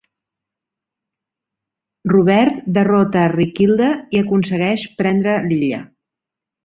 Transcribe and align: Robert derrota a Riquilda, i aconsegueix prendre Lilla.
Robert 2.13 2.57
derrota 2.79 3.21
a 3.25 3.29
Riquilda, 3.37 3.93
i 4.17 4.23
aconsegueix 4.25 4.87
prendre 5.03 5.37
Lilla. 5.53 5.83